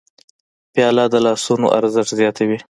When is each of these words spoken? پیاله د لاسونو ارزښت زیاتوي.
پیاله 0.73 1.05
د 1.13 1.15
لاسونو 1.25 1.67
ارزښت 1.79 2.11
زیاتوي. 2.19 2.59